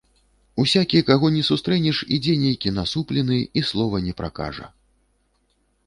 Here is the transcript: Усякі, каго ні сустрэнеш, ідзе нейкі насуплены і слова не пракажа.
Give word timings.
Усякі, 0.61 1.01
каго 1.09 1.29
ні 1.35 1.43
сустрэнеш, 1.51 1.97
ідзе 2.19 2.33
нейкі 2.47 2.73
насуплены 2.81 3.37
і 3.61 3.67
слова 3.71 4.05
не 4.11 4.21
пракажа. 4.23 4.67